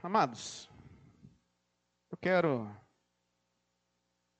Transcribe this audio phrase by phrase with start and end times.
[0.00, 0.70] Amados,
[2.08, 2.70] eu quero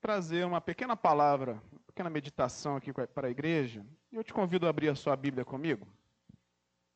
[0.01, 3.85] trazer uma pequena palavra, uma pequena meditação aqui para a igreja.
[4.13, 5.85] E eu te convido a abrir a sua Bíblia comigo.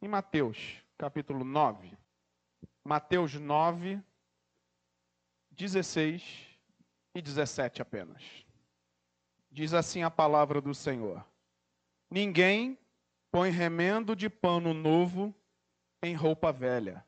[0.00, 1.98] Em Mateus, capítulo 9.
[2.84, 4.00] Mateus 9,
[5.50, 6.56] 16
[7.16, 8.22] e 17 apenas.
[9.50, 11.26] Diz assim a palavra do Senhor:
[12.08, 12.78] Ninguém
[13.28, 15.34] põe remendo de pano novo
[16.00, 17.04] em roupa velha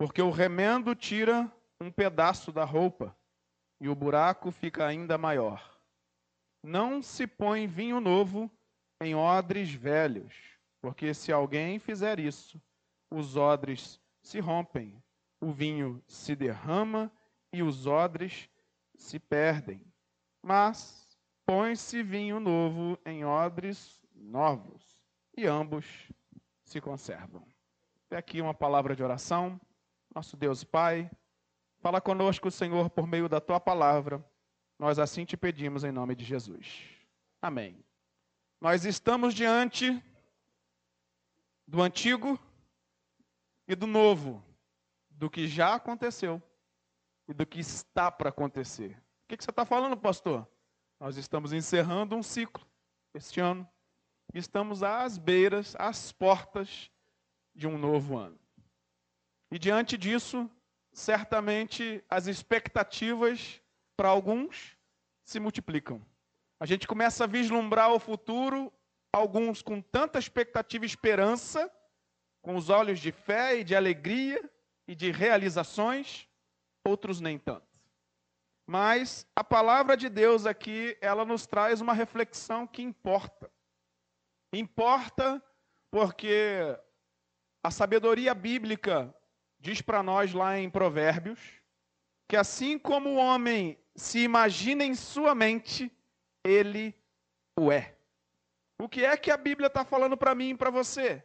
[0.00, 3.14] porque o remendo tira um pedaço da roupa
[3.78, 5.78] e o buraco fica ainda maior.
[6.64, 8.50] Não se põe vinho novo
[8.98, 10.34] em odres velhos,
[10.80, 12.58] porque se alguém fizer isso,
[13.10, 14.96] os odres se rompem,
[15.38, 17.12] o vinho se derrama
[17.52, 18.48] e os odres
[18.96, 19.84] se perdem.
[20.42, 25.04] Mas põe-se vinho novo em odres novos,
[25.36, 26.10] e ambos
[26.64, 27.46] se conservam.
[28.06, 29.60] Até aqui uma palavra de oração.
[30.14, 31.10] Nosso Deus Pai,
[31.78, 34.24] fala conosco, Senhor, por meio da tua palavra.
[34.78, 36.82] Nós assim te pedimos em nome de Jesus.
[37.40, 37.84] Amém.
[38.60, 40.02] Nós estamos diante
[41.66, 42.38] do antigo
[43.68, 44.42] e do novo,
[45.08, 46.42] do que já aconteceu
[47.28, 49.00] e do que está para acontecer.
[49.24, 50.48] O que, você está falando, pastor?
[50.98, 52.66] Nós estamos encerrando um ciclo
[53.14, 53.68] este ano.
[54.34, 56.90] Estamos às beiras, às portas
[57.54, 58.39] de um novo ano.
[59.50, 60.48] E diante disso,
[60.92, 63.60] certamente as expectativas
[63.96, 64.76] para alguns
[65.24, 66.04] se multiplicam.
[66.58, 68.72] A gente começa a vislumbrar o futuro,
[69.12, 71.70] alguns com tanta expectativa e esperança,
[72.42, 74.48] com os olhos de fé e de alegria
[74.86, 76.28] e de realizações,
[76.84, 77.66] outros nem tanto.
[78.66, 83.50] Mas a palavra de Deus aqui, ela nos traz uma reflexão que importa.
[84.52, 85.42] Importa
[85.90, 86.78] porque
[87.64, 89.14] a sabedoria bíblica
[89.60, 91.60] diz para nós lá em Provérbios
[92.26, 95.92] que assim como o homem se imagina em sua mente,
[96.44, 96.94] ele
[97.58, 97.96] o é.
[98.78, 101.24] O que é que a Bíblia está falando para mim e para você?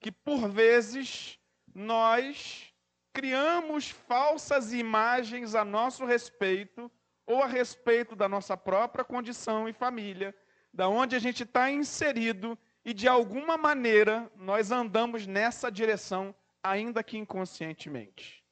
[0.00, 1.38] Que por vezes
[1.74, 2.72] nós
[3.12, 6.90] criamos falsas imagens a nosso respeito
[7.26, 10.34] ou a respeito da nossa própria condição e família,
[10.72, 17.02] da onde a gente está inserido e de alguma maneira nós andamos nessa direção ainda
[17.02, 18.44] que inconscientemente.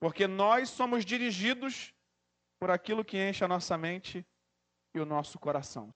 [0.00, 1.92] Porque nós somos dirigidos
[2.58, 4.26] por aquilo que enche a nossa mente
[4.94, 5.92] e o nosso coração.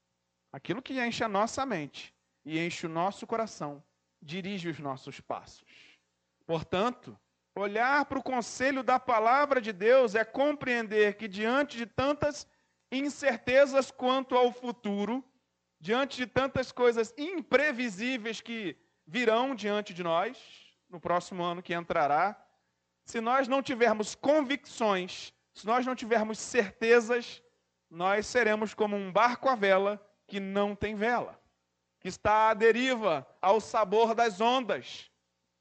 [0.52, 3.82] Aquilo que enche a nossa mente e enche o nosso coração
[4.22, 5.98] dirige os nossos passos.
[6.46, 7.18] Portanto,
[7.54, 12.46] olhar para o conselho da palavra de Deus é compreender que diante de tantas
[12.90, 15.24] incertezas quanto ao futuro,
[15.80, 20.65] diante de tantas coisas imprevisíveis que virão diante de nós,
[20.96, 22.34] no próximo ano que entrará,
[23.04, 27.42] se nós não tivermos convicções, se nós não tivermos certezas,
[27.90, 31.38] nós seremos como um barco à vela que não tem vela,
[32.00, 35.10] que está à deriva, ao sabor das ondas.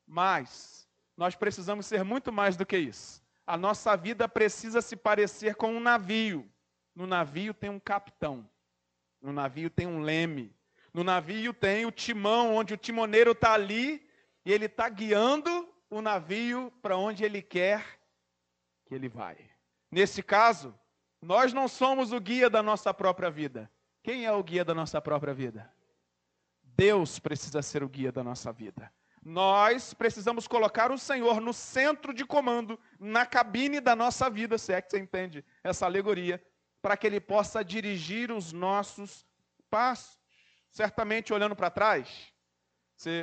[0.08, 0.88] Mas
[1.18, 3.22] nós precisamos ser muito mais do que isso.
[3.46, 6.50] A nossa vida precisa se parecer com um navio.
[6.96, 8.50] No navio tem um capitão,
[9.22, 10.56] no navio tem um leme,
[10.94, 14.05] no navio tem o timão, onde o timoneiro está ali
[14.46, 17.84] e ele está guiando o navio para onde ele quer
[18.86, 19.38] que ele vai.
[19.92, 20.78] Nesse caso,
[21.22, 23.72] nós não somos o guia da nossa própria vida.
[24.04, 25.74] Quem é o guia da nossa própria vida?
[26.62, 28.92] Deus precisa ser o guia da nossa vida.
[29.24, 34.72] Nós precisamos colocar o Senhor no centro de comando, na cabine da nossa vida, se
[34.72, 36.46] é que você entende essa alegoria,
[36.80, 39.26] para que Ele possa dirigir os nossos
[39.68, 40.20] passos.
[40.70, 42.32] Certamente, olhando para trás,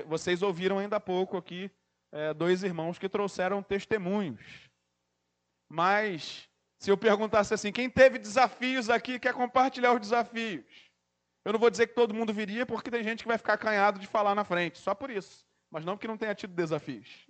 [0.06, 1.70] vocês ouviram ainda há pouco aqui
[2.12, 4.70] é, dois irmãos que trouxeram testemunhos.
[5.68, 10.64] Mas, se eu perguntasse assim, quem teve desafios aqui quer compartilhar os desafios?
[11.44, 13.98] Eu não vou dizer que todo mundo viria, porque tem gente que vai ficar acanhado
[13.98, 15.44] de falar na frente, só por isso.
[15.70, 17.26] Mas não que não tenha tido desafios.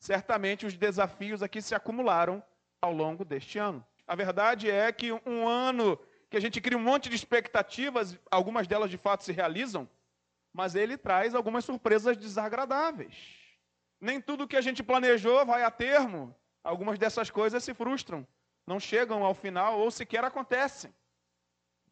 [0.00, 2.42] Certamente os desafios aqui se acumularam
[2.80, 3.84] ao longo deste ano.
[4.06, 5.98] A verdade é que um ano
[6.30, 9.88] que a gente cria um monte de expectativas, algumas delas de fato se realizam,
[10.52, 13.14] mas ele traz algumas surpresas desagradáveis.
[14.00, 16.34] Nem tudo que a gente planejou vai a termo.
[16.62, 18.26] Algumas dessas coisas se frustram,
[18.66, 20.92] não chegam ao final ou sequer acontecem.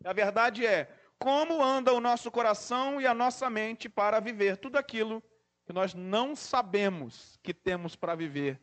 [0.05, 4.77] A verdade é, como anda o nosso coração e a nossa mente para viver tudo
[4.77, 5.23] aquilo
[5.65, 8.61] que nós não sabemos que temos para viver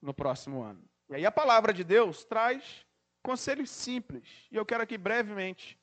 [0.00, 0.84] no próximo ano.
[1.08, 2.84] E aí a palavra de Deus traz
[3.22, 5.76] conselhos simples, e eu quero aqui brevemente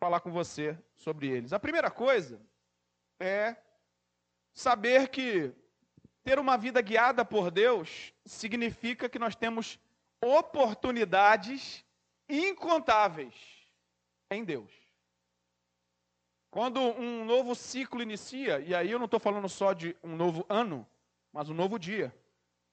[0.00, 1.52] falar com você sobre eles.
[1.52, 2.40] A primeira coisa
[3.20, 3.54] é
[4.52, 5.52] saber que
[6.24, 9.78] ter uma vida guiada por Deus significa que nós temos
[10.22, 11.84] oportunidades
[12.28, 13.34] incontáveis
[14.30, 14.70] em Deus.
[16.50, 20.44] Quando um novo ciclo inicia, e aí eu não estou falando só de um novo
[20.48, 20.86] ano,
[21.32, 22.14] mas um novo dia,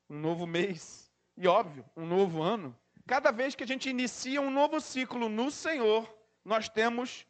[0.10, 2.76] um novo mês, e óbvio, um novo ano.
[3.06, 6.12] Cada vez que a gente inicia um novo ciclo no Senhor,
[6.44, 7.26] nós temos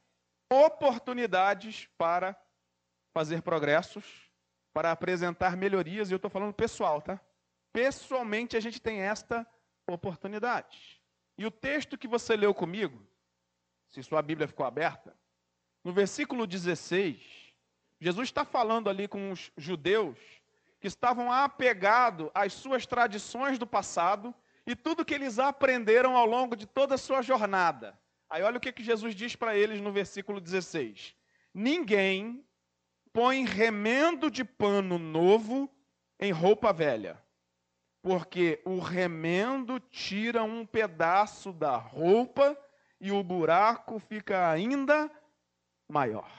[0.49, 2.35] oportunidades para
[3.17, 4.05] fazer progressos,
[4.71, 7.19] para apresentar melhorias, e eu estou falando pessoal, tá?
[7.73, 9.43] Pessoalmente a gente tem esta
[9.87, 11.01] oportunidade.
[11.35, 13.01] E o texto que você leu comigo,
[13.89, 15.17] se sua Bíblia ficou aberta,
[15.83, 17.19] no versículo 16,
[17.99, 20.19] Jesus está falando ali com os judeus
[20.79, 24.31] que estavam apegados às suas tradições do passado
[24.63, 27.99] e tudo que eles aprenderam ao longo de toda a sua jornada.
[28.29, 31.15] Aí olha o que, que Jesus diz para eles no versículo 16:
[31.51, 32.46] Ninguém
[33.17, 35.67] põe remendo de pano novo
[36.19, 37.19] em roupa velha,
[37.99, 42.55] porque o remendo tira um pedaço da roupa
[43.01, 45.09] e o buraco fica ainda
[45.89, 46.31] maior.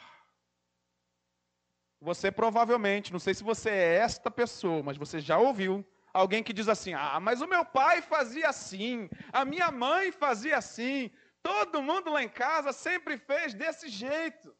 [2.00, 5.84] Você provavelmente, não sei se você é esta pessoa, mas você já ouviu
[6.14, 10.56] alguém que diz assim: Ah, mas o meu pai fazia assim, a minha mãe fazia
[10.56, 11.10] assim,
[11.42, 14.54] todo mundo lá em casa sempre fez desse jeito.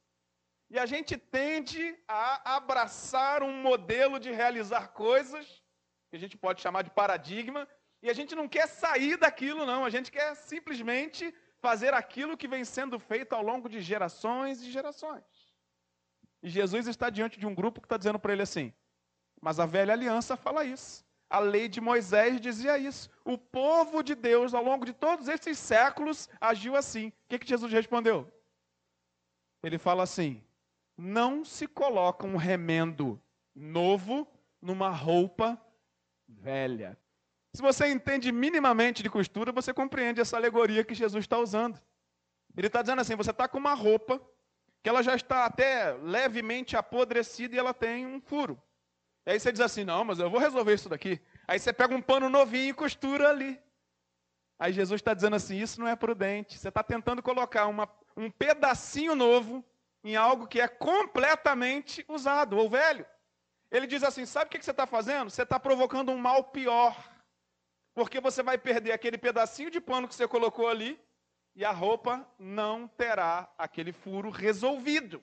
[0.70, 5.62] E a gente tende a abraçar um modelo de realizar coisas,
[6.11, 7.67] que a gente pode chamar de paradigma,
[8.03, 12.47] e a gente não quer sair daquilo, não, a gente quer simplesmente fazer aquilo que
[12.47, 15.25] vem sendo feito ao longo de gerações e gerações.
[16.43, 18.73] E Jesus está diante de um grupo que está dizendo para ele assim:
[19.41, 21.05] mas a velha aliança fala isso.
[21.31, 23.11] A lei de Moisés dizia isso.
[23.25, 27.09] O povo de Deus, ao longo de todos esses séculos, agiu assim.
[27.09, 28.31] O que, que Jesus respondeu?
[29.62, 30.43] Ele fala assim:
[30.99, 33.23] não se coloca um remendo
[33.55, 34.27] novo
[34.61, 35.56] numa roupa
[36.27, 36.99] velha.
[37.55, 41.81] Se você entende minimamente de costura, você compreende essa alegoria que Jesus está usando.
[42.56, 44.21] Ele está dizendo assim: você está com uma roupa
[44.83, 48.61] que ela já está até levemente apodrecida e ela tem um furo.
[49.25, 51.21] E aí você diz assim: não, mas eu vou resolver isso daqui.
[51.47, 53.59] Aí você pega um pano novinho e costura ali.
[54.59, 56.59] Aí Jesus está dizendo assim: isso não é prudente.
[56.59, 59.65] Você está tentando colocar uma, um pedacinho novo
[60.03, 63.06] em algo que é completamente usado ou velho.
[63.71, 65.31] Ele diz assim: sabe o que você está fazendo?
[65.31, 66.97] Você está provocando um mal pior.
[67.95, 70.99] Porque você vai perder aquele pedacinho de pano que você colocou ali
[71.55, 75.21] e a roupa não terá aquele furo resolvido.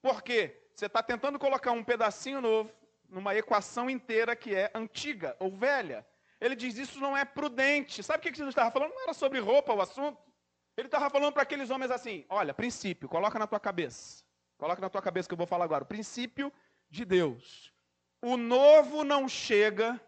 [0.00, 0.58] Por quê?
[0.74, 2.72] Você está tentando colocar um pedacinho novo
[3.06, 6.06] numa equação inteira que é antiga ou velha.
[6.40, 8.02] Ele diz: Isso não é prudente.
[8.02, 8.94] Sabe o que Jesus estava falando?
[8.94, 10.18] Não era sobre roupa o assunto.
[10.76, 14.24] Ele estava falando para aqueles homens assim: Olha, princípio, coloca na tua cabeça.
[14.56, 15.84] Coloca na tua cabeça que eu vou falar agora.
[15.84, 16.52] O princípio
[16.88, 17.72] de Deus.
[18.20, 19.98] O novo não chega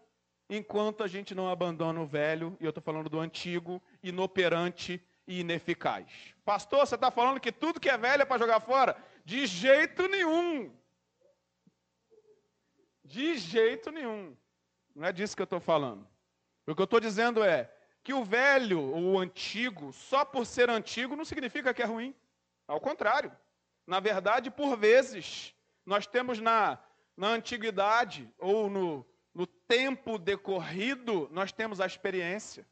[0.49, 5.39] enquanto a gente não abandona o velho, e eu estou falando do antigo, inoperante e
[5.39, 6.35] ineficaz.
[6.45, 8.95] Pastor, você está falando que tudo que é velho é para jogar fora?
[9.25, 10.71] De jeito nenhum.
[13.03, 14.35] De jeito nenhum.
[14.95, 16.07] Não é disso que eu estou falando.
[16.67, 17.71] O que eu estou dizendo é
[18.03, 22.13] que o velho ou o antigo, só por ser antigo, não significa que é ruim.
[22.67, 23.31] Ao contrário.
[23.87, 25.55] Na verdade, por vezes,
[25.85, 26.79] nós temos na,
[27.15, 32.65] na antiguidade ou no, no tempo decorrido, nós temos a experiência,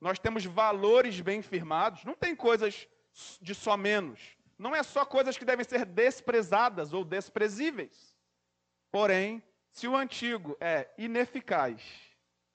[0.00, 2.86] nós temos valores bem firmados, não tem coisas
[3.40, 4.36] de só menos.
[4.58, 8.14] Não é só coisas que devem ser desprezadas ou desprezíveis.
[8.90, 11.82] Porém, se o antigo é ineficaz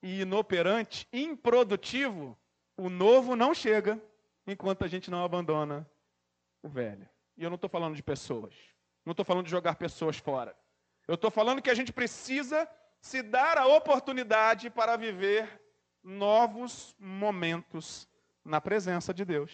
[0.01, 2.37] e inoperante, improdutivo,
[2.75, 4.01] o novo não chega
[4.47, 5.87] enquanto a gente não abandona
[6.63, 7.07] o velho.
[7.37, 8.53] E eu não estou falando de pessoas.
[9.05, 10.55] Não estou falando de jogar pessoas fora.
[11.07, 12.67] Eu estou falando que a gente precisa
[12.99, 15.61] se dar a oportunidade para viver
[16.03, 18.07] novos momentos
[18.43, 19.51] na presença de Deus,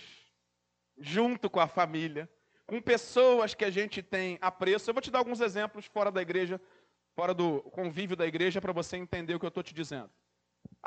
[0.97, 2.29] junto com a família,
[2.65, 4.89] com pessoas que a gente tem apreço.
[4.89, 6.59] Eu vou te dar alguns exemplos fora da igreja,
[7.15, 10.09] fora do convívio da igreja, para você entender o que eu estou te dizendo.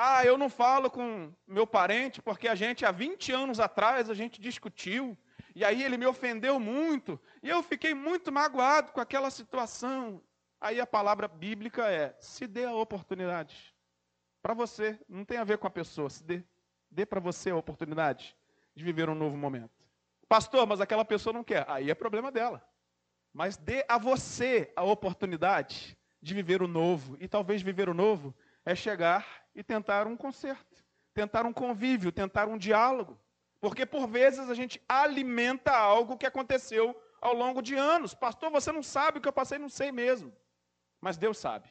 [0.02, 4.14] Ah, eu não falo com meu parente porque a gente, há 20 anos atrás, a
[4.14, 5.14] gente discutiu,
[5.54, 10.22] e aí ele me ofendeu muito, e eu fiquei muito magoado com aquela situação.
[10.58, 13.74] Aí a palavra bíblica é: se dê a oportunidade.
[14.40, 16.42] Para você, não tem a ver com a pessoa, se dê,
[16.90, 18.34] dê para você a oportunidade
[18.74, 19.84] de viver um novo momento.
[20.26, 21.66] Pastor, mas aquela pessoa não quer.
[21.68, 22.66] Aí é problema dela.
[23.34, 27.18] Mas dê a você a oportunidade de viver o novo.
[27.20, 32.48] E talvez viver o novo é chegar e tentar um conserto, tentar um convívio, tentar
[32.48, 33.18] um diálogo.
[33.60, 38.14] Porque por vezes a gente alimenta algo que aconteceu ao longo de anos.
[38.14, 40.32] Pastor, você não sabe o que eu passei, não sei mesmo
[41.00, 41.68] mas Deus sabe.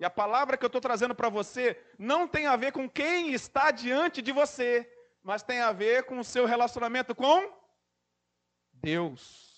[0.00, 3.32] E a palavra que eu estou trazendo para você não tem a ver com quem
[3.32, 4.90] está diante de você,
[5.22, 7.52] mas tem a ver com o seu relacionamento com
[8.72, 9.52] Deus.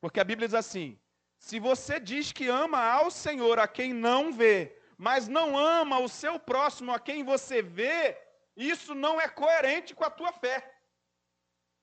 [0.00, 1.00] Porque a Bíblia diz assim:
[1.38, 6.08] se você diz que ama ao Senhor a quem não vê, mas não ama o
[6.08, 8.16] seu próximo a quem você vê,
[8.56, 10.76] isso não é coerente com a tua fé.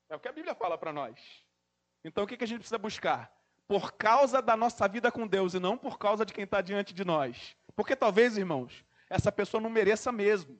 [0.08, 1.20] É o que a Bíblia fala para nós.
[2.02, 3.30] Então o que a gente precisa buscar?
[3.68, 6.94] Por causa da nossa vida com Deus e não por causa de quem está diante
[6.94, 7.54] de nós.
[7.76, 10.58] Porque talvez, irmãos, essa pessoa não mereça mesmo.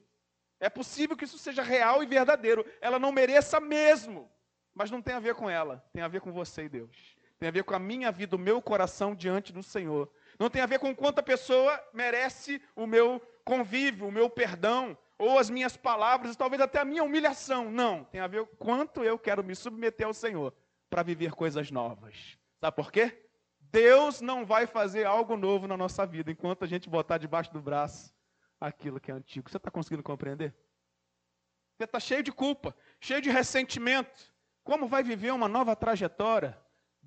[0.59, 2.63] É possível que isso seja real e verdadeiro.
[2.79, 4.31] Ela não mereça mesmo.
[4.75, 7.17] Mas não tem a ver com ela, tem a ver com você e Deus.
[7.39, 10.07] Tem a ver com a minha vida, o meu coração diante do Senhor.
[10.41, 14.97] Não tem a ver com quanto a pessoa merece o meu convívio, o meu perdão,
[15.19, 17.69] ou as minhas palavras, talvez até a minha humilhação.
[17.69, 20.51] Não, tem a ver com quanto eu quero me submeter ao Senhor
[20.89, 22.39] para viver coisas novas.
[22.59, 23.23] Sabe por quê?
[23.59, 27.61] Deus não vai fazer algo novo na nossa vida enquanto a gente botar debaixo do
[27.61, 28.11] braço
[28.59, 29.47] aquilo que é antigo.
[29.47, 30.55] Você está conseguindo compreender?
[31.77, 34.33] Você está cheio de culpa, cheio de ressentimento.
[34.63, 36.59] Como vai viver uma nova trajetória?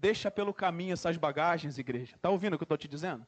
[0.04, 2.14] Deixa pelo caminho essas bagagens, igreja.
[2.14, 3.26] Está ouvindo o que eu estou te dizendo?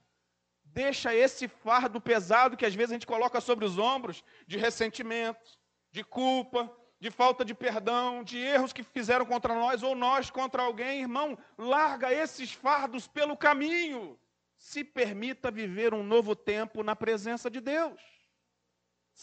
[0.63, 5.59] Deixa esse fardo pesado que às vezes a gente coloca sobre os ombros de ressentimento,
[5.91, 10.65] de culpa, de falta de perdão, de erros que fizeram contra nós ou nós contra
[10.65, 14.21] alguém, irmão, larga esses fardos pelo caminho.
[14.59, 17.99] Se permita viver um novo tempo na presença de Deus.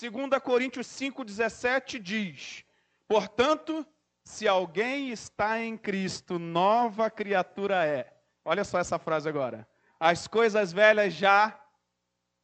[0.01, 2.65] 2 Coríntios 5,17 diz:
[3.07, 3.85] Portanto,
[4.23, 8.13] se alguém está em Cristo, nova criatura é.
[8.45, 9.67] Olha só essa frase agora.
[9.99, 11.59] As coisas velhas já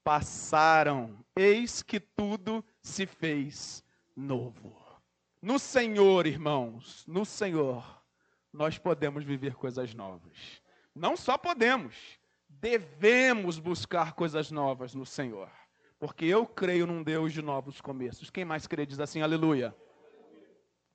[0.03, 3.83] passaram, eis que tudo se fez
[4.15, 4.75] novo.
[5.41, 8.01] No Senhor, irmãos, no Senhor,
[8.51, 10.61] nós podemos viver coisas novas.
[10.93, 11.95] Não só podemos,
[12.47, 15.49] devemos buscar coisas novas no Senhor.
[15.97, 18.29] Porque eu creio num Deus de novos começos.
[18.29, 19.75] Quem mais crê diz assim, aleluia.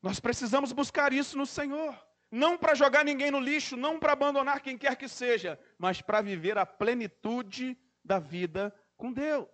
[0.04, 1.98] Nós precisamos buscar isso no Senhor.
[2.30, 6.20] Não para jogar ninguém no lixo, não para abandonar quem quer que seja, mas para
[6.20, 9.48] viver a plenitude da vida com Deus.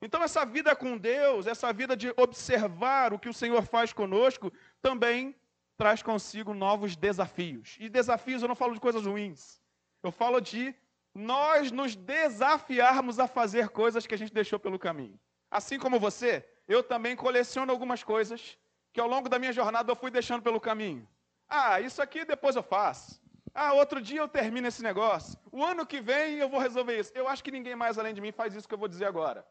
[0.00, 4.50] Então, essa vida com Deus, essa vida de observar o que o Senhor faz conosco,
[4.80, 5.36] também
[5.76, 7.76] traz consigo novos desafios.
[7.78, 9.60] E desafios eu não falo de coisas ruins.
[10.02, 10.74] Eu falo de
[11.14, 15.20] nós nos desafiarmos a fazer coisas que a gente deixou pelo caminho.
[15.50, 18.56] Assim como você, eu também coleciono algumas coisas
[18.94, 21.06] que ao longo da minha jornada eu fui deixando pelo caminho.
[21.48, 23.20] Ah, isso aqui depois eu faço.
[23.52, 25.36] Ah, outro dia eu termino esse negócio.
[25.50, 27.10] O ano que vem eu vou resolver isso.
[27.12, 29.44] Eu acho que ninguém mais além de mim faz isso que eu vou dizer agora.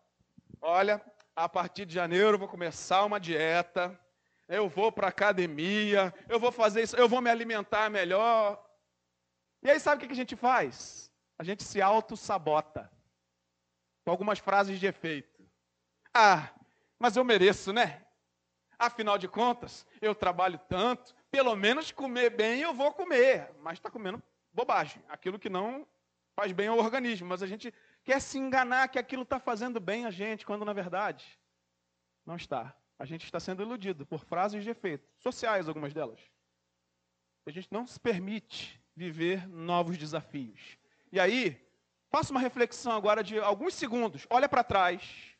[0.62, 1.03] Olha,
[1.35, 4.00] a partir de janeiro eu vou começar uma dieta,
[4.47, 8.65] eu vou para academia, eu vou fazer isso, eu vou me alimentar melhor.
[9.62, 11.12] E aí sabe o que a gente faz?
[11.38, 12.89] A gente se auto-sabota
[14.05, 15.45] com algumas frases de efeito.
[16.13, 16.50] Ah,
[16.97, 18.02] mas eu mereço, né?
[18.77, 23.89] Afinal de contas, eu trabalho tanto, pelo menos comer bem eu vou comer, mas está
[23.89, 25.88] comendo bobagem, aquilo que não
[26.36, 27.27] faz bem ao organismo.
[27.27, 30.74] Mas a gente quer se enganar que aquilo está fazendo bem a gente, quando na
[30.74, 31.39] verdade
[32.25, 32.75] não está.
[33.00, 36.20] A gente está sendo iludido por frases de efeito, sociais algumas delas.
[37.46, 40.77] A gente não se permite viver novos desafios.
[41.12, 41.60] E aí,
[42.10, 44.25] faça uma reflexão agora de alguns segundos.
[44.30, 45.32] Olha para trás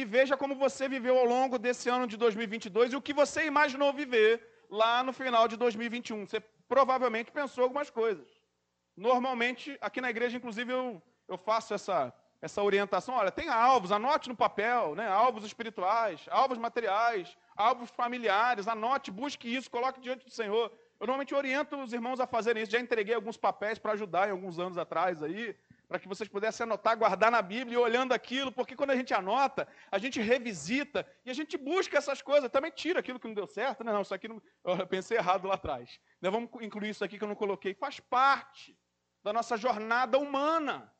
[0.00, 3.40] e veja como você viveu ao longo desse ano de 2022 e o que você
[3.52, 4.32] imaginou viver
[4.70, 6.26] lá no final de 2021.
[6.26, 6.40] Você
[6.74, 8.28] provavelmente pensou algumas coisas.
[8.96, 13.14] Normalmente, aqui na igreja, inclusive, eu eu faço essa, essa orientação.
[13.14, 15.06] Olha, tem alvos, anote no papel, né?
[15.06, 20.72] alvos espirituais, alvos materiais, alvos familiares, anote, busque isso, coloque diante do Senhor.
[20.98, 22.72] Eu normalmente oriento os irmãos a fazerem isso.
[22.72, 25.54] Já entreguei alguns papéis para ajudar em alguns anos atrás aí,
[25.88, 29.14] para que vocês pudessem anotar, guardar na Bíblia e olhando aquilo, porque quando a gente
[29.14, 32.50] anota, a gente revisita e a gente busca essas coisas.
[32.50, 33.90] Também tira aquilo que não deu certo, né?
[33.90, 35.98] Não, isso aqui não, eu pensei errado lá atrás.
[36.20, 37.72] Né, vamos incluir isso aqui que eu não coloquei.
[37.72, 38.78] Faz parte
[39.24, 40.92] da nossa jornada humana.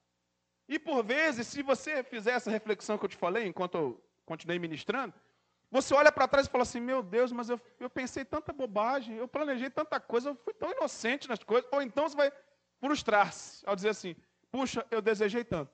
[0.67, 4.59] E por vezes, se você fizer essa reflexão que eu te falei, enquanto eu continuei
[4.59, 5.13] ministrando,
[5.71, 9.17] você olha para trás e fala assim: Meu Deus, mas eu, eu pensei tanta bobagem,
[9.17, 11.69] eu planejei tanta coisa, eu fui tão inocente nas coisas.
[11.71, 12.33] Ou então você vai
[12.81, 14.17] frustrar-se ao dizer assim:
[14.51, 15.73] Puxa, eu desejei tanto.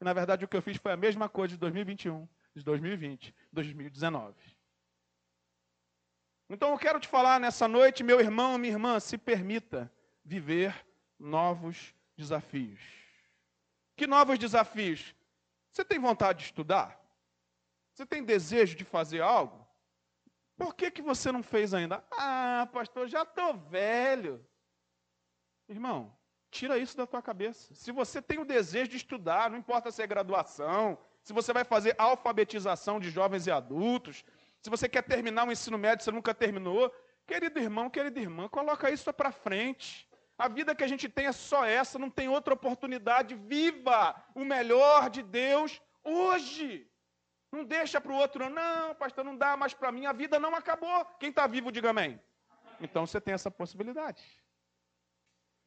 [0.00, 3.34] E na verdade o que eu fiz foi a mesma coisa de 2021, de 2020,
[3.52, 4.34] 2019.
[6.48, 9.90] Então eu quero te falar nessa noite, meu irmão, minha irmã, se permita
[10.24, 10.86] viver
[11.18, 12.80] novos desafios.
[13.96, 15.14] Que novos desafios?
[15.72, 17.00] Você tem vontade de estudar?
[17.94, 19.66] Você tem desejo de fazer algo?
[20.56, 22.04] Por que, que você não fez ainda?
[22.12, 24.44] Ah, pastor, já estou velho.
[25.68, 26.14] Irmão,
[26.52, 27.74] tira isso da tua cabeça.
[27.74, 31.64] Se você tem o desejo de estudar, não importa se é graduação, se você vai
[31.64, 34.22] fazer alfabetização de jovens e adultos,
[34.60, 36.94] se você quer terminar um ensino médio, você nunca terminou,
[37.26, 40.06] querido irmão, querida irmã, coloca isso para frente.
[40.36, 43.34] A vida que a gente tem é só essa, não tem outra oportunidade.
[43.34, 46.86] Viva o melhor de Deus hoje.
[47.50, 50.54] Não deixa para o outro, não, pastor, não dá mais para mim, a vida não
[50.54, 51.04] acabou.
[51.18, 52.20] Quem está vivo, diga amém.
[52.80, 54.22] Então você tem essa possibilidade.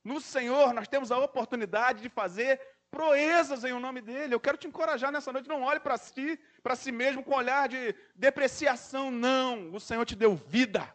[0.06, 4.34] No Senhor, nós temos a oportunidade de fazer proezas em o nome dele.
[4.34, 5.50] Eu quero te encorajar nessa noite.
[5.50, 9.12] Não olhe para si, para si mesmo com olhar de depreciação.
[9.12, 9.74] Não.
[9.74, 10.88] O Senhor te deu vida.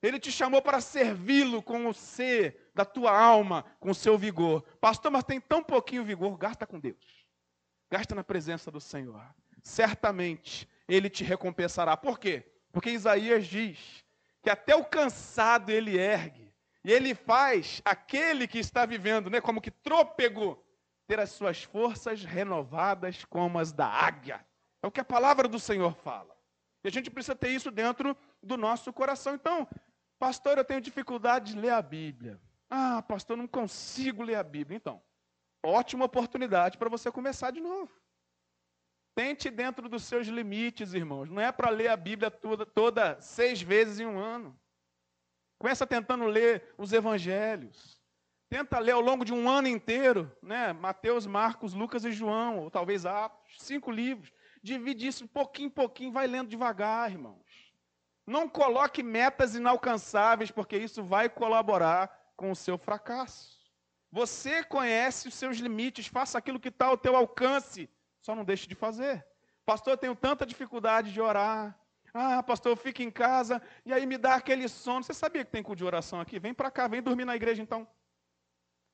[0.00, 4.62] Ele te chamou para servi-lo com o ser da tua alma, com o seu vigor.
[4.80, 6.38] Pastor, mas tem tão pouquinho vigor.
[6.38, 7.26] Gasta com Deus.
[7.90, 9.34] Gasta na presença do Senhor
[9.64, 11.96] certamente ele te recompensará.
[11.96, 12.44] Por quê?
[12.70, 14.04] Porque Isaías diz
[14.42, 16.43] que até o cansado ele ergue,
[16.84, 20.62] e ele faz aquele que está vivendo, né, como que trôpego,
[21.06, 24.44] ter as suas forças renovadas como as da águia.
[24.82, 26.36] É o que a palavra do Senhor fala.
[26.84, 29.34] E a gente precisa ter isso dentro do nosso coração.
[29.34, 29.66] Então,
[30.18, 32.38] pastor, eu tenho dificuldade de ler a Bíblia.
[32.68, 34.76] Ah, pastor, não consigo ler a Bíblia.
[34.76, 35.02] Então,
[35.64, 37.90] ótima oportunidade para você começar de novo.
[39.14, 41.30] Tente dentro dos seus limites, irmãos.
[41.30, 44.58] Não é para ler a Bíblia toda, toda seis vezes em um ano.
[45.64, 47.98] Começa tentando ler os evangelhos.
[48.50, 50.74] Tenta ler ao longo de um ano inteiro, né?
[50.74, 54.30] Mateus, Marcos, Lucas e João, ou talvez Atos, cinco livros.
[54.62, 57.72] Divide isso pouquinho em pouquinho, vai lendo devagar, irmãos.
[58.26, 63.58] Não coloque metas inalcançáveis, porque isso vai colaborar com o seu fracasso.
[64.12, 67.88] Você conhece os seus limites, faça aquilo que está ao teu alcance
[68.20, 69.26] só não deixe de fazer.
[69.64, 71.74] Pastor, eu tenho tanta dificuldade de orar.
[72.16, 75.02] Ah, pastor, eu fico em casa e aí me dá aquele sono.
[75.02, 76.38] Você sabia que tem culto de oração aqui?
[76.38, 77.88] Vem para cá, vem dormir na igreja então.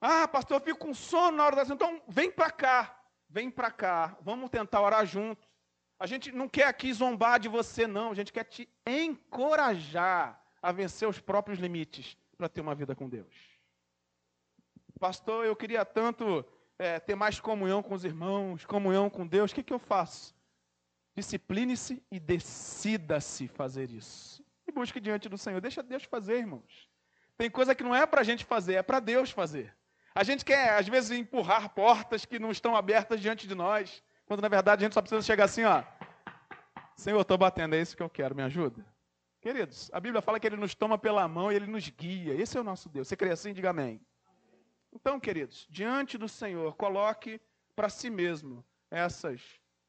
[0.01, 1.77] Ah, pastor, eu fico com sono na hora da oração.
[1.77, 2.99] Então, vem para cá.
[3.29, 4.17] Vem para cá.
[4.23, 5.47] Vamos tentar orar juntos.
[5.99, 8.11] A gente não quer aqui zombar de você, não.
[8.11, 13.07] A gente quer te encorajar a vencer os próprios limites para ter uma vida com
[13.07, 13.35] Deus.
[14.99, 16.43] Pastor, eu queria tanto
[16.79, 20.35] é, ter mais comunhão com os irmãos, comunhão com Deus, o que, que eu faço?
[21.21, 24.43] Discipline-se e decida-se fazer isso.
[24.67, 25.61] E busque diante do Senhor.
[25.61, 26.89] Deixa Deus fazer, irmãos.
[27.37, 29.77] Tem coisa que não é para a gente fazer, é para Deus fazer.
[30.15, 34.41] A gente quer, às vezes, empurrar portas que não estão abertas diante de nós, quando
[34.41, 35.85] na verdade a gente só precisa chegar assim, ó.
[36.97, 38.83] Senhor, estou batendo, é isso que eu quero, me ajuda.
[39.43, 42.35] Queridos, a Bíblia fala que Ele nos toma pela mão e Ele nos guia.
[42.35, 43.09] Esse é o nosso Deus.
[43.09, 43.53] Você crê assim?
[43.53, 44.01] Diga amém.
[44.91, 47.39] Então, queridos, diante do Senhor, coloque
[47.77, 49.41] para si mesmo essas,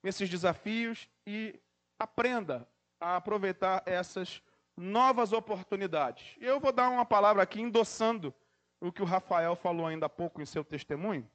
[0.04, 1.60] esses desafios e
[2.00, 2.68] aprenda
[3.00, 4.42] a aproveitar essas
[4.76, 6.36] novas oportunidades.
[6.40, 8.34] Eu vou dar uma palavra aqui endossando
[8.80, 11.30] o que o Rafael falou ainda há pouco em seu testemunho.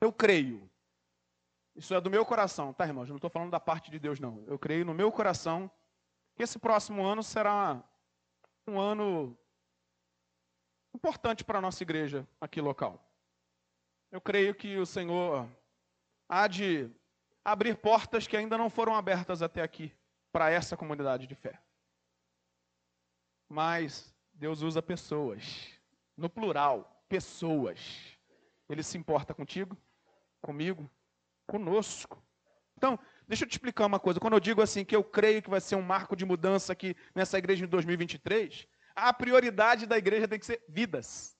[0.00, 0.70] Eu creio.
[1.74, 3.04] Isso é do meu coração, tá, irmãos?
[3.04, 4.44] Eu não estou falando da parte de Deus, não.
[4.46, 5.70] Eu creio no meu coração
[6.36, 7.82] que esse próximo ano será
[8.66, 9.36] um ano
[10.94, 13.04] importante para a nossa igreja aqui local.
[14.10, 15.48] Eu creio que o Senhor
[16.28, 16.90] há de
[17.52, 19.92] abrir portas que ainda não foram abertas até aqui
[20.30, 21.58] para essa comunidade de fé.
[23.48, 25.68] Mas Deus usa pessoas,
[26.16, 28.18] no plural, pessoas.
[28.68, 29.76] Ele se importa contigo,
[30.42, 30.90] comigo,
[31.46, 32.22] conosco.
[32.76, 34.20] Então, deixa eu te explicar uma coisa.
[34.20, 36.94] Quando eu digo assim que eu creio que vai ser um marco de mudança aqui
[37.14, 41.34] nessa igreja em 2023, a prioridade da igreja tem que ser vidas.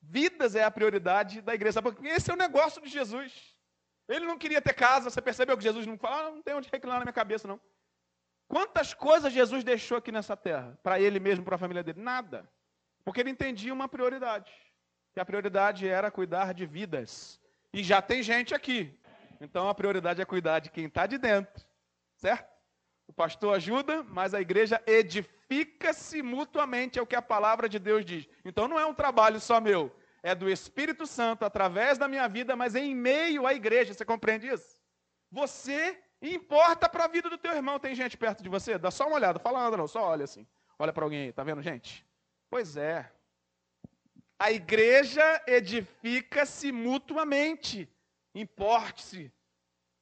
[0.00, 1.82] Vidas é a prioridade da igreja.
[1.82, 3.51] Porque esse é o negócio de Jesus.
[4.08, 5.10] Ele não queria ter casa.
[5.10, 7.60] Você percebeu que Jesus não fala, ah, não tem onde reclinar na minha cabeça, não.
[8.48, 10.78] Quantas coisas Jesus deixou aqui nessa terra?
[10.82, 12.00] Para ele mesmo, para a família dele?
[12.00, 12.48] Nada.
[13.04, 14.52] Porque ele entendia uma prioridade.
[15.14, 17.40] Que a prioridade era cuidar de vidas.
[17.72, 18.98] E já tem gente aqui.
[19.40, 21.64] Então a prioridade é cuidar de quem está de dentro.
[22.16, 22.52] Certo?
[23.08, 28.04] O pastor ajuda, mas a igreja edifica-se mutuamente, é o que a palavra de Deus
[28.04, 28.28] diz.
[28.44, 32.54] Então não é um trabalho só meu, é do Espírito Santo através da minha vida,
[32.54, 33.92] mas em meio à igreja.
[33.92, 34.80] Você compreende isso?
[35.30, 37.78] Você importa para a vida do teu irmão.
[37.78, 38.78] Tem gente perto de você?
[38.78, 40.46] Dá só uma olhada, fala nada não, só olha assim.
[40.78, 42.06] Olha para alguém aí, tá vendo, gente?
[42.48, 43.10] Pois é.
[44.38, 47.88] A igreja edifica-se mutuamente.
[48.34, 49.32] Importe-se.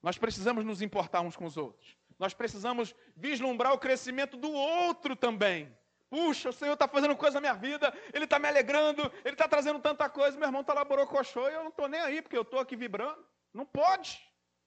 [0.03, 1.97] Nós precisamos nos importar uns com os outros.
[2.19, 5.75] Nós precisamos vislumbrar o crescimento do outro também.
[6.11, 9.47] Puxa, o Senhor está fazendo coisa na minha vida, Ele está me alegrando, Ele está
[9.47, 12.37] trazendo tanta coisa, meu irmão está lá borocochô e eu não estou nem aí, porque
[12.37, 13.25] eu estou aqui vibrando.
[13.55, 14.21] Não pode.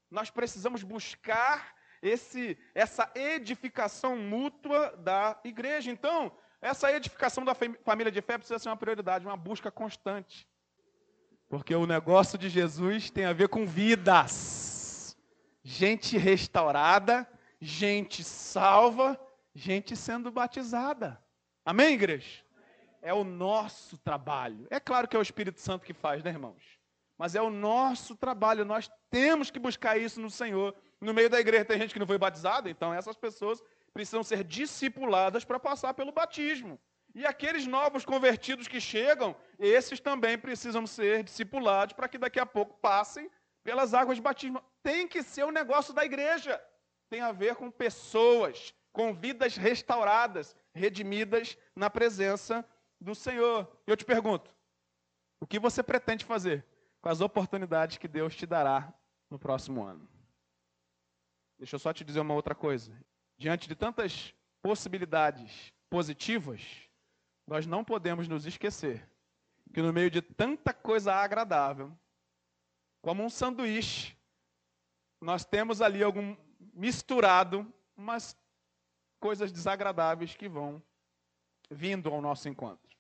[0.10, 5.92] Nós precisamos buscar esse, essa edificação mútua da igreja.
[5.92, 10.48] Então, essa edificação da família de fé precisa ser uma prioridade, uma busca constante.
[11.50, 15.18] Porque o negócio de Jesus tem a ver com vidas.
[15.64, 17.28] gente restaurada,
[17.60, 19.20] gente salva,
[19.54, 21.23] gente sendo batizada.
[21.66, 22.44] Amém, igreja?
[23.02, 24.68] É o nosso trabalho.
[24.70, 26.62] É claro que é o Espírito Santo que faz, né, irmãos?
[27.18, 28.66] Mas é o nosso trabalho.
[28.66, 30.76] Nós temos que buscar isso no Senhor.
[31.00, 34.44] No meio da igreja tem gente que não foi batizada, então essas pessoas precisam ser
[34.44, 36.78] discipuladas para passar pelo batismo.
[37.16, 42.46] E aqueles novos convertidos que chegam, esses também precisam ser discipulados para que daqui a
[42.46, 43.30] pouco passem
[43.64, 44.62] pelas águas de batismo.
[44.82, 46.62] Tem que ser um negócio da igreja.
[47.10, 52.68] Tem a ver com pessoas, com vidas restauradas, redimidas na presença
[53.00, 53.70] do Senhor.
[53.86, 54.54] Eu te pergunto:
[55.40, 56.66] o que você pretende fazer
[57.02, 58.94] com as oportunidades que Deus te dará
[59.30, 60.08] no próximo ano?
[61.58, 62.92] Deixa eu só te dizer uma outra coisa.
[63.38, 66.62] Diante de tantas possibilidades positivas,
[67.46, 69.08] nós não podemos nos esquecer
[69.74, 71.92] que no meio de tanta coisa agradável,
[73.02, 74.16] como um sanduíche,
[75.20, 76.36] nós temos ali algum
[76.74, 78.38] misturado umas
[79.24, 80.84] coisas desagradáveis que vão
[81.72, 82.94] vindo ao nosso encontro.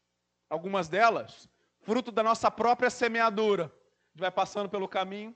[0.49, 1.49] Algumas delas,
[1.81, 3.65] fruto da nossa própria semeadura.
[3.65, 3.67] A
[4.11, 5.35] gente vai passando pelo caminho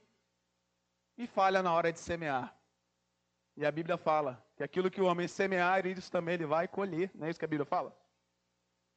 [1.18, 2.56] e falha na hora de semear.
[3.54, 7.10] E a Bíblia fala que aquilo que o homem semear, isso também ele vai colher.
[7.14, 7.94] Não é isso que a Bíblia fala?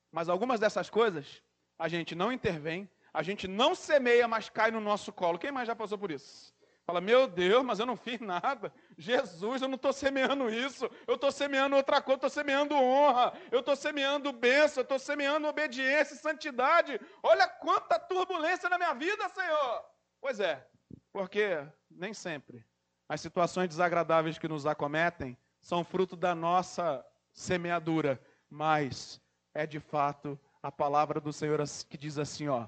[0.10, 1.43] Mas algumas dessas coisas,
[1.77, 5.38] a gente não intervém, a gente não semeia, mas cai no nosso colo.
[5.38, 6.56] Quem mais já passou por isso?
[6.85, 8.73] Fala, meu Deus, mas eu não fiz nada.
[8.97, 10.89] Jesus, eu não estou semeando isso.
[11.07, 15.47] Eu estou semeando outra coisa, estou semeando honra, eu estou semeando bênção, eu estou semeando
[15.47, 16.99] obediência e santidade.
[17.21, 19.85] Olha quanta turbulência na minha vida, Senhor.
[20.19, 20.67] Pois é,
[21.13, 22.65] porque nem sempre
[23.07, 29.21] as situações desagradáveis que nos acometem são fruto da nossa semeadura, mas
[29.53, 32.67] é de fato a palavra do Senhor que diz assim, ó: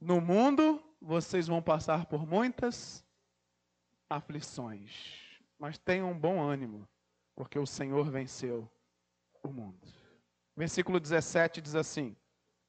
[0.00, 3.05] No mundo vocês vão passar por muitas
[4.08, 4.90] aflições,
[5.58, 6.88] mas tenham bom ânimo,
[7.34, 8.70] porque o Senhor venceu
[9.42, 9.86] o mundo.
[10.56, 12.16] Versículo 17 diz assim: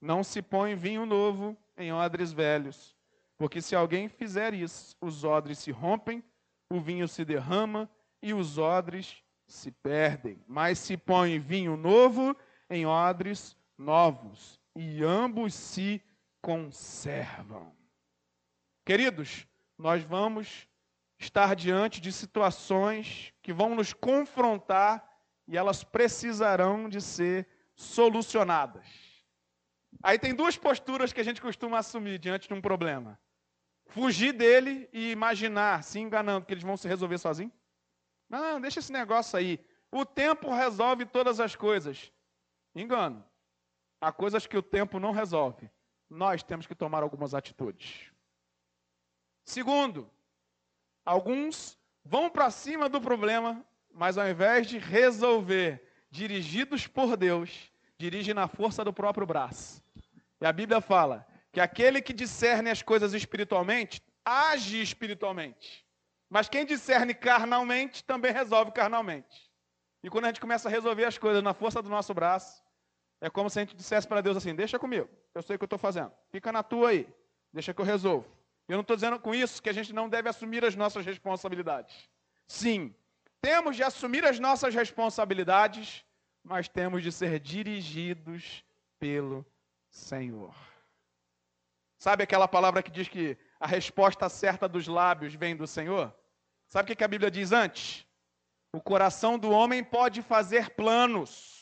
[0.02, 2.95] Não se põe vinho novo em odres velhos,
[3.38, 6.23] porque se alguém fizer isso, os odres se rompem,
[6.69, 7.89] o vinho se derrama
[8.21, 10.43] e os odres se perdem.
[10.47, 12.36] Mas se põe vinho novo
[12.69, 16.02] em odres novos, e ambos se
[16.41, 17.76] conservam.
[18.86, 19.47] Queridos,
[19.78, 20.66] nós vamos
[21.19, 25.08] estar diante de situações que vão nos confrontar
[25.47, 28.86] e elas precisarão de ser solucionadas.
[30.03, 33.19] Aí tem duas posturas que a gente costuma assumir diante de um problema:
[33.88, 37.53] fugir dele e imaginar, se enganando, que eles vão se resolver sozinhos.
[38.30, 39.60] Não, deixa esse negócio aí.
[39.91, 42.12] O tempo resolve todas as coisas.
[42.75, 43.25] Engano.
[43.99, 45.71] Há coisas que o tempo não resolve.
[46.10, 48.12] Nós temos que tomar algumas atitudes.
[49.43, 50.12] Segundo,
[51.08, 58.34] alguns vão para cima do problema, mas ao invés de resolver, dirigidos por Deus, dirigem
[58.34, 59.82] na força do próprio braço.
[60.41, 65.86] E a Bíblia fala que aquele que discerne as coisas espiritualmente, age espiritualmente.
[66.30, 69.50] Mas quem discerne carnalmente, também resolve carnalmente.
[70.04, 72.62] E quando a gente começa a resolver as coisas na força do nosso braço,
[73.22, 75.63] é como se a gente dissesse para Deus assim: deixa comigo, eu sei o que
[75.63, 77.08] eu estou fazendo, fica na tua aí,
[77.54, 78.37] deixa que eu resolvo.
[78.67, 82.10] Eu não estou dizendo com isso que a gente não deve assumir as nossas responsabilidades.
[82.47, 82.93] Sim,
[83.41, 86.03] temos de assumir as nossas responsabilidades,
[86.43, 88.63] mas temos de ser dirigidos
[88.99, 89.45] pelo
[89.89, 90.53] Senhor.
[91.97, 96.13] Sabe aquela palavra que diz que a resposta certa dos lábios vem do Senhor?
[96.67, 98.06] Sabe o que a Bíblia diz antes?
[98.71, 101.58] O coração do homem pode fazer planos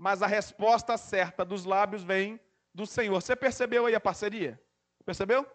[0.00, 2.40] mas a resposta certa dos lábios vem
[2.72, 3.20] do Senhor.
[3.20, 4.58] Você percebeu aí a parceria?
[5.04, 5.46] Percebeu?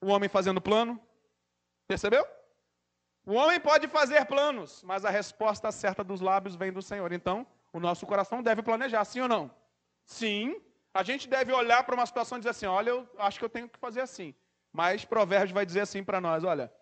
[0.00, 1.00] O homem fazendo plano.
[1.86, 2.26] Percebeu?
[3.24, 7.12] O homem pode fazer planos, mas a resposta certa dos lábios vem do Senhor.
[7.12, 9.50] Então, o nosso coração deve planejar, sim ou não?
[10.04, 10.60] Sim.
[10.94, 13.50] A gente deve olhar para uma situação e dizer assim: olha, eu acho que eu
[13.50, 14.34] tenho que fazer assim.
[14.72, 16.72] Mas Provérbios vai dizer assim para nós: olha,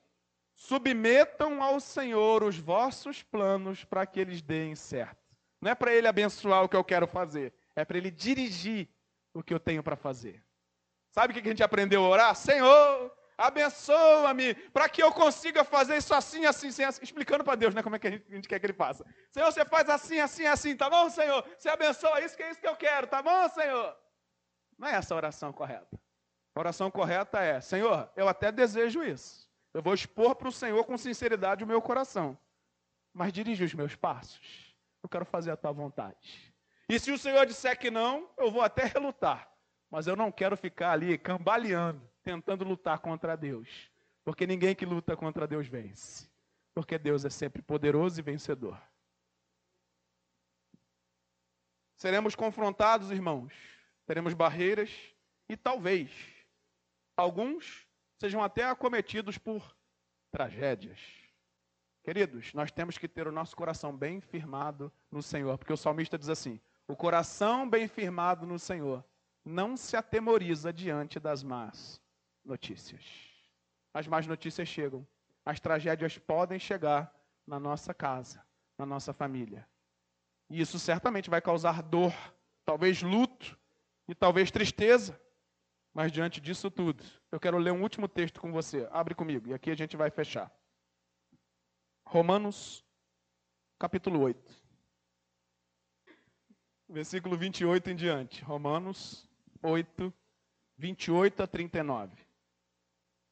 [0.55, 5.25] submetam ao Senhor os vossos planos para que eles deem certo.
[5.61, 8.89] Não é para ele abençoar o que eu quero fazer, é para ele dirigir
[9.33, 10.45] o que eu tenho para fazer.
[11.15, 12.35] Sabe o que a gente aprendeu a orar?
[12.35, 17.05] Senhor, abençoa-me para que eu consiga fazer isso assim, assim, assim, assim.
[17.05, 19.07] explicando para Deus, né, como é que a gente, a gente, quer que ele faça.
[19.31, 21.45] Senhor, você faz assim, assim, assim, tá bom, Senhor?
[21.57, 23.97] Você abençoa isso que é isso que eu quero, tá bom, Senhor?
[24.77, 25.97] Não é essa a oração correta.
[26.53, 29.49] A oração correta é: Senhor, eu até desejo isso.
[29.73, 32.37] Eu vou expor para o Senhor com sinceridade o meu coração,
[33.13, 34.75] mas dirige os meus passos
[35.05, 36.53] eu quero fazer a tua vontade.
[36.89, 39.54] E se o Senhor disser que não, eu vou até relutar.
[39.95, 43.69] Mas eu não quero ficar ali cambaleando, tentando lutar contra Deus.
[44.25, 46.29] Porque ninguém que luta contra Deus vence.
[46.75, 48.77] porque Deus é sempre poderoso e vencedor.
[51.95, 53.55] Seremos confrontados, irmãos,
[54.05, 54.91] teremos barreiras
[55.49, 56.11] e talvez
[57.17, 57.87] alguns
[58.19, 59.77] sejam até acometidos por
[60.33, 60.99] tragédias.
[62.03, 66.19] Queridos, nós temos que ter o nosso coração bem firmado no Senhor, porque o salmista
[66.19, 69.05] diz assim: o coração bem firmado no Senhor
[69.45, 72.01] não se atemoriza diante das más
[72.45, 73.05] notícias.
[73.93, 75.07] As más notícias chegam,
[75.45, 77.15] as tragédias podem chegar
[77.47, 78.45] na nossa casa,
[78.79, 79.69] na nossa família.
[80.49, 82.13] E isso certamente vai causar dor,
[82.65, 83.59] talvez luto
[84.09, 85.21] e talvez tristeza.
[85.93, 88.89] Mas diante disso tudo, eu quero ler um último texto com você.
[88.91, 90.51] Abre comigo, e aqui a gente vai fechar.
[92.07, 92.85] Romanos,
[93.79, 94.65] capítulo 8.
[96.89, 98.43] Versículo 28 em diante.
[98.43, 99.29] Romanos
[99.65, 100.13] 8,
[100.77, 102.13] 28 a 39.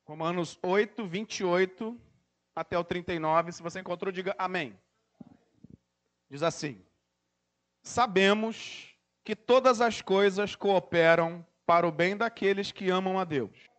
[0.04, 2.00] Romanos 8, 28
[2.56, 3.52] até o 39.
[3.52, 4.78] Se você encontrou, diga amém.
[6.30, 6.82] Diz assim:
[7.82, 13.70] Sabemos que todas as coisas cooperam para o bem daqueles que amam a Deus,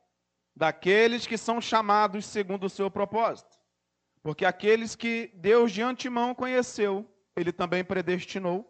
[0.55, 3.59] daqueles que são chamados segundo o seu propósito.
[4.21, 8.69] Porque aqueles que Deus de antemão conheceu, ele também predestinou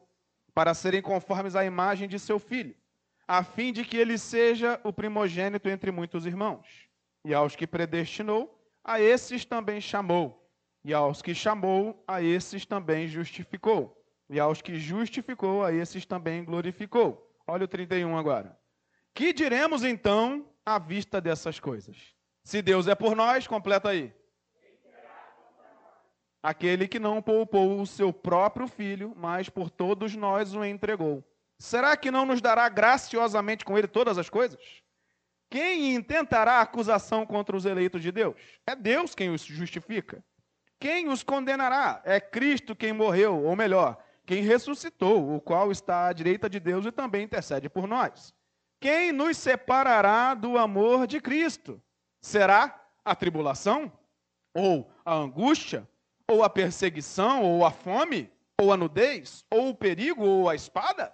[0.54, 2.76] para serem conformes à imagem de seu filho,
[3.34, 6.88] a fim de que ele seja o primogênito entre muitos irmãos.
[7.26, 10.48] E aos que predestinou, a esses também chamou.
[10.86, 14.00] E aos que chamou, a esses também justificou.
[14.30, 17.28] E aos que justificou, a esses também glorificou.
[17.48, 18.56] Olha o 31 agora.
[19.16, 21.98] Que diremos então à vista dessas coisas?
[22.44, 24.14] Se Deus é por nós, completa aí
[26.44, 31.24] aquele que não poupou o seu próprio filho, mas por todos nós o entregou.
[31.58, 34.60] Será que não nos dará graciosamente com ele todas as coisas?
[35.50, 38.36] Quem intentará acusação contra os eleitos de Deus?
[38.66, 40.24] É Deus quem os justifica.
[40.80, 42.02] Quem os condenará?
[42.04, 46.86] É Cristo quem morreu, ou melhor, quem ressuscitou, o qual está à direita de Deus
[46.86, 48.34] e também intercede por nós.
[48.80, 51.82] Quem nos separará do amor de Cristo?
[52.22, 53.92] Será a tribulação?
[54.54, 55.88] Ou a angústia?
[56.28, 61.14] ou a perseguição, ou a fome, ou a nudez, ou o perigo, ou a espada?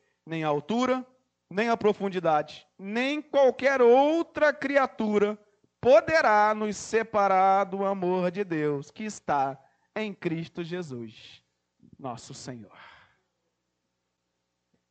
[0.25, 1.05] nem a altura,
[1.49, 5.37] nem a profundidade, nem qualquer outra criatura
[5.81, 9.59] poderá nos separar do amor de Deus que está
[9.95, 11.43] em Cristo Jesus,
[11.99, 12.77] nosso Senhor.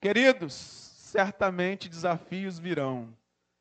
[0.00, 3.16] Queridos, certamente desafios virão,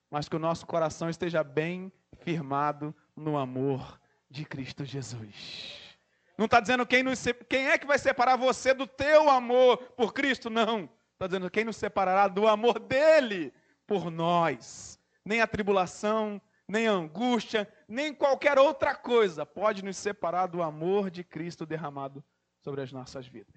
[0.10, 5.98] mas que o nosso coração esteja bem firmado no amor de Cristo Jesus.
[6.38, 10.14] Não está dizendo quem, nos, quem é que vai separar você do teu amor por
[10.14, 10.90] Cristo, não.
[11.20, 13.54] Está dizendo quem nos separará do amor dele
[13.86, 14.98] por nós.
[15.26, 21.12] Nem a tribulação, nem a angústia, nem qualquer outra coisa pode nos separar do amor
[21.12, 22.24] de Cristo derramado
[22.62, 23.54] sobre as nossas vidas.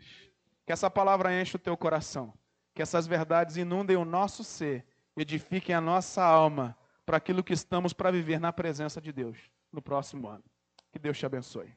[0.67, 2.35] Que essa palavra enche o teu coração.
[2.75, 4.85] Que essas verdades inundem o nosso ser,
[5.17, 9.39] edifiquem a nossa alma para aquilo que estamos para viver na presença de Deus
[9.71, 10.43] no próximo ano.
[10.91, 11.73] Que Deus te abençoe.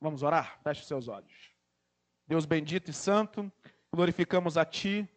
[0.00, 0.58] Vamos orar?
[0.64, 1.54] Feche seus olhos.
[2.26, 3.52] Deus bendito e santo,
[3.94, 5.08] glorificamos a Ti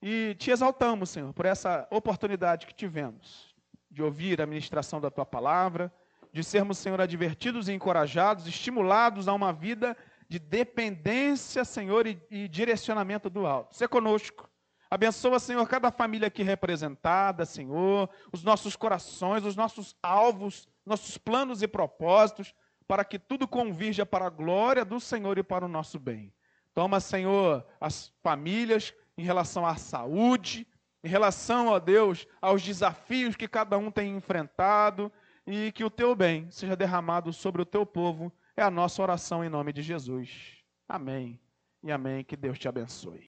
[0.00, 3.54] e te exaltamos, Senhor, por essa oportunidade que tivemos
[3.90, 5.92] de ouvir a ministração da Tua palavra,
[6.32, 9.96] de sermos, Senhor, advertidos e encorajados, estimulados a uma vida
[10.28, 13.76] de dependência, Senhor, e, e direcionamento do alto.
[13.76, 14.48] Ser conosco.
[14.90, 21.62] Abençoa, Senhor, cada família aqui representada, Senhor, os nossos corações, os nossos alvos, nossos planos
[21.62, 22.54] e propósitos,
[22.86, 26.32] para que tudo convirja para a glória do Senhor e para o nosso bem.
[26.74, 30.66] Toma, Senhor, as famílias em relação à saúde,
[31.04, 35.12] em relação, ó Deus, aos desafios que cada um tem enfrentado
[35.46, 38.32] e que o teu bem seja derramado sobre o teu povo.
[38.56, 40.62] É a nossa oração em nome de Jesus.
[40.88, 41.40] Amém
[41.82, 42.22] e amém.
[42.22, 43.20] Que Deus te abençoe.